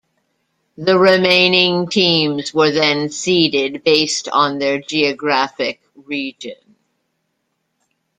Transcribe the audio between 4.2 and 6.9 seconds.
on their geographic region.